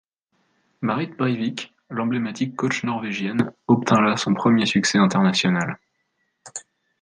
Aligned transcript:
Marit 0.81 1.13
Breivik, 1.15 1.75
l'emblématique 1.91 2.55
coach 2.55 2.83
norvégienne, 2.83 3.51
obtient 3.67 4.01
là 4.01 4.17
son 4.17 4.33
premier 4.33 4.65
succès 4.65 4.97
international. 4.97 5.77